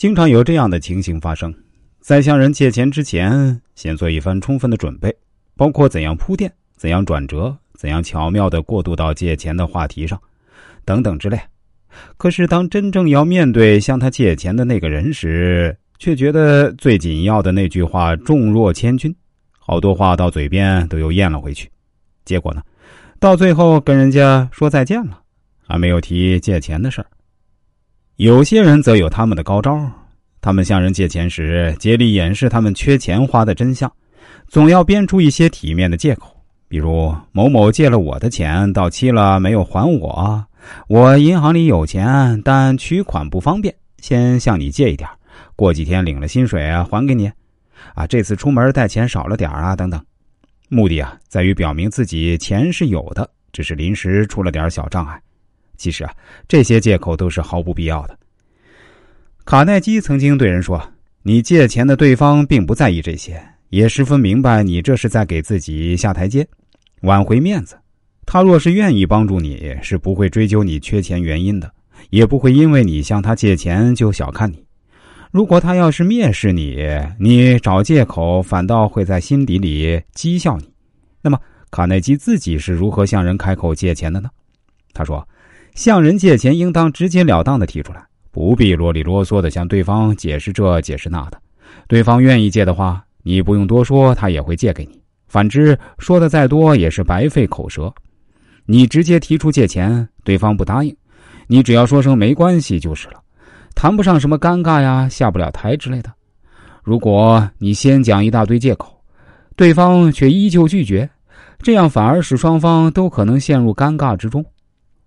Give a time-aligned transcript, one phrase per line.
[0.00, 1.54] 经常有这样的情形发生：
[2.00, 5.14] 在向人借钱之前，先做一番充分的准备，
[5.58, 10.18] 包括怎样铺垫、怎样转折、怎样巧妙的过渡到借钱的话题上，
[10.86, 11.38] 等等之类。
[12.16, 19.14] 可是，当真正要面对向他借钱的那个人时，却觉得最紧要的那句话重若千钧，
[19.58, 21.68] 好多话到嘴边都又咽了回去。
[22.24, 22.62] 结果呢，
[23.18, 25.20] 到最后跟人家说再见了，
[25.68, 27.06] 还没有提借钱的事儿。
[28.20, 29.80] 有些人则有他们的高招，
[30.42, 33.90] 他们向人借钱时，竭力掩饰他们缺钱花的真相，
[34.46, 36.36] 总要编出一些体面的借口，
[36.68, 40.44] 比如某某借了我的钱到期了没有还我，
[40.86, 45.08] 我银行里有钱，但取款不方便，先向你借一点，
[45.56, 47.32] 过几天领了薪水还给你，
[47.94, 49.98] 啊这次出门带钱少了点啊等等，
[50.68, 55.18] 目的啊在于表明自己钱是有的，只是临时出了点小障碍。
[55.78, 56.12] 其实啊，
[56.46, 58.14] 这些借口都是毫不必要的。
[59.50, 60.80] 卡耐基曾经对人说
[61.24, 66.46] ：“你借钱的对方并不在意这些，也十分明白你这是在给自己下台阶，
[67.00, 67.76] 挽回面子。
[68.24, 71.68] 他若是愿意帮助你，是不会追究你缺钱原因的，
[72.10, 74.64] 也不会因为你向他借钱就小看你。
[75.32, 76.86] 如果他要是蔑视你，
[77.18, 80.72] 你找借口反倒会在心底里讥笑你。
[81.20, 81.36] 那么，
[81.72, 84.30] 卡耐基自己是如何向人开口借钱的呢？
[84.92, 85.26] 他说。”
[85.74, 91.40] 向人借钱，应当直截了当的提出来，不必啰里啰嗦的向对方解释这解释那的。
[91.88, 95.00] 对方愿意借的话，你不用多说，他也会借给你。
[95.28, 97.92] 反之，说的再多也是白费口舌。
[98.66, 100.96] 你直接提出借钱，对方不答应，
[101.46, 103.20] 你只要说声没关系就是了，
[103.74, 106.12] 谈不上什么尴尬呀、下不了台之类的。
[106.82, 109.00] 如果你先讲一大堆借口，
[109.56, 111.08] 对方却依旧拒绝，
[111.58, 114.44] 这样反而使双方都可能陷入尴尬之中。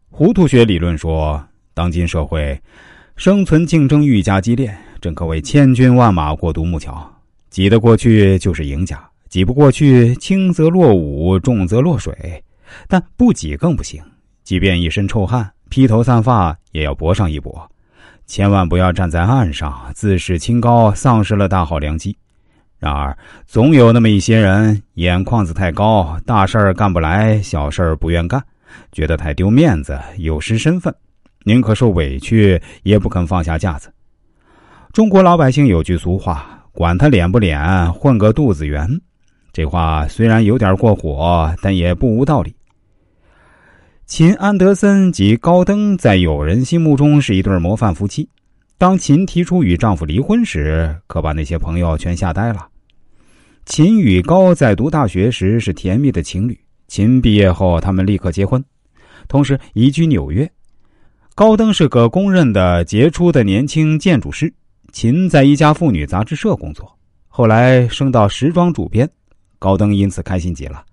[0.09, 2.59] 糊涂学理论说，当今社会
[3.15, 7.09] 生存竞争愈加激烈，正可谓千军万马过独木桥，
[7.49, 12.43] 挤得过去就是赢家，挤不过去，轻则落伍，重则落水。
[12.87, 14.03] 但不挤更不行，
[14.43, 17.69] 即便一身臭汗、披头散发，也要搏上一搏。
[18.25, 22.17] 千万不要站在岸上自视清高，丧失了大好良机。
[22.79, 23.15] 然而，
[23.45, 28.43] 总有那么一些人，眼眶子太高，大事儿干不来，小事儿不愿干。
[28.91, 30.93] 觉得太丢面子，有失身份，
[31.43, 33.93] 宁可受委屈，也不肯放下架子。
[34.91, 38.87] 中国老百姓有句俗话：“管他脸不脸，混个肚子圆。”
[39.53, 42.55] 这话虽然有点过火，但也不无道理。
[44.05, 48.27] 秦安德森及高登在友人心目中是一对模范夫妻。
[48.77, 52.67] 当秦提出与丈夫离婚时，可把那些朋友全吓呆了。
[53.65, 56.59] 秦与高在读大学时是甜蜜的情侣。
[56.87, 58.63] 秦毕业后，他们立刻结婚，
[59.27, 60.49] 同时移居纽约。
[61.35, 64.53] 高登是个公认的杰出的年轻建筑师，
[64.91, 66.95] 秦在一家妇女杂志社工作，
[67.27, 69.09] 后来升到时装主编，
[69.57, 70.83] 高登因此开心极了。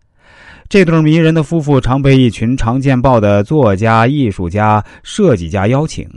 [0.67, 6.09] 这对迷人的夫妇常被一群常见报的作家、艺术家、设计家邀请。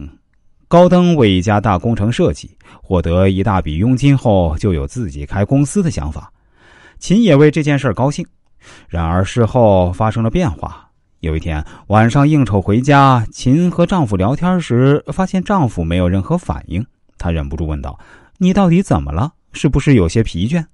[0.70, 2.50] 高登为一家大工程设计，
[2.82, 6.32] 获得一大笔佣金后，就有自己开公司的想法。
[6.98, 8.26] 秦也为这件事高兴。
[8.88, 10.83] 然而事后发生了变化。
[11.24, 16.86] 有一天晚上应酬回家，秦和丈夫聊天时，发现丈夫没有任何反应。
[17.18, 17.98] 她忍不住问道
[18.40, 19.32] ：“你到底怎么了？
[19.54, 20.66] 是不是有些疲倦？”